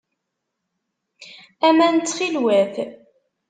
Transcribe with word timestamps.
Aman, 1.67 1.95
ttxil-wet. 1.97 2.75